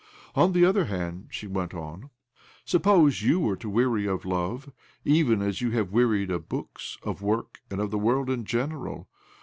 [0.35, 2.09] "On the other hand," she went on,"
[2.65, 4.71] sup pose you were to weary of love,
[5.05, 9.07] even as you have wearied of books, of work, and of the world in general?